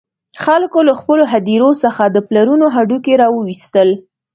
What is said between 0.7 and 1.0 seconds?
له